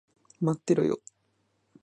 [0.41, 0.99] 待ってろよ。